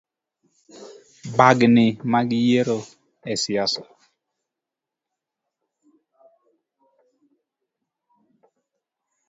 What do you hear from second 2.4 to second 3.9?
yiero esiasa